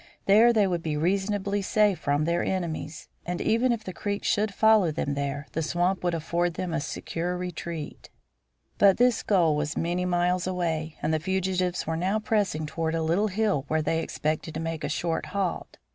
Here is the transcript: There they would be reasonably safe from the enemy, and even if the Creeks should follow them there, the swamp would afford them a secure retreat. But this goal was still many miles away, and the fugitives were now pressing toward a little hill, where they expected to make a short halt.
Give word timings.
There 0.25 0.51
they 0.51 0.65
would 0.65 0.81
be 0.81 0.97
reasonably 0.97 1.61
safe 1.61 1.99
from 1.99 2.25
the 2.25 2.33
enemy, 2.43 2.89
and 3.23 3.39
even 3.39 3.71
if 3.71 3.83
the 3.83 3.93
Creeks 3.93 4.27
should 4.27 4.51
follow 4.51 4.89
them 4.89 5.13
there, 5.13 5.45
the 5.51 5.61
swamp 5.61 6.03
would 6.03 6.15
afford 6.15 6.55
them 6.55 6.73
a 6.73 6.81
secure 6.81 7.37
retreat. 7.37 8.09
But 8.79 8.97
this 8.97 9.21
goal 9.21 9.55
was 9.55 9.69
still 9.73 9.83
many 9.83 10.05
miles 10.05 10.47
away, 10.47 10.95
and 11.03 11.13
the 11.13 11.19
fugitives 11.19 11.85
were 11.85 11.97
now 11.97 12.17
pressing 12.17 12.65
toward 12.65 12.95
a 12.95 13.03
little 13.03 13.27
hill, 13.27 13.65
where 13.67 13.83
they 13.83 14.01
expected 14.01 14.55
to 14.55 14.59
make 14.59 14.83
a 14.83 14.89
short 14.89 15.27
halt. 15.37 15.77